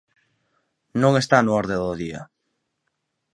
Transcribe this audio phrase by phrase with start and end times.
[1.01, 2.21] Non está na orde do día.